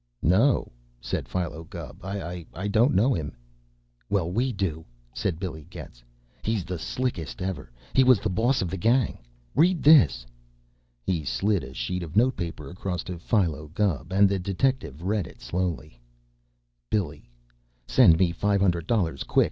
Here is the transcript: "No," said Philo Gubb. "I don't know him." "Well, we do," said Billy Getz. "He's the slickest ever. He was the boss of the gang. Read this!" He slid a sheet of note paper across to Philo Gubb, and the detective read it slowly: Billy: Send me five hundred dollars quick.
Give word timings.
"No," 0.23 0.71
said 0.99 1.27
Philo 1.29 1.63
Gubb. 1.63 2.03
"I 2.03 2.67
don't 2.71 2.95
know 2.95 3.13
him." 3.13 3.35
"Well, 4.09 4.31
we 4.31 4.51
do," 4.51 4.83
said 5.13 5.39
Billy 5.39 5.67
Getz. 5.69 6.03
"He's 6.41 6.65
the 6.65 6.79
slickest 6.79 7.39
ever. 7.39 7.71
He 7.93 8.03
was 8.03 8.19
the 8.19 8.27
boss 8.31 8.63
of 8.63 8.71
the 8.71 8.77
gang. 8.81 9.19
Read 9.53 9.83
this!" 9.83 10.25
He 11.03 11.23
slid 11.23 11.63
a 11.63 11.75
sheet 11.75 12.01
of 12.01 12.15
note 12.15 12.35
paper 12.35 12.67
across 12.71 13.03
to 13.03 13.19
Philo 13.19 13.67
Gubb, 13.75 14.11
and 14.11 14.27
the 14.27 14.39
detective 14.39 15.03
read 15.03 15.27
it 15.27 15.39
slowly: 15.39 16.01
Billy: 16.89 17.29
Send 17.85 18.17
me 18.17 18.31
five 18.31 18.59
hundred 18.59 18.87
dollars 18.87 19.21
quick. 19.23 19.39